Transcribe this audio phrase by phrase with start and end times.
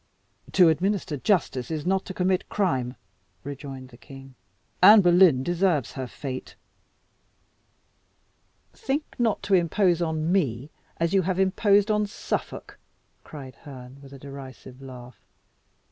[0.53, 2.95] "To administer justice is not to commit crime,"
[3.43, 4.33] rejoined the king.
[4.81, 6.55] "Anne Boleyn deserves her fate."
[8.73, 12.79] "Think not to impose on me as you have imposed on Suffolk!"
[13.23, 15.21] cried Herne, with a derisive laugh.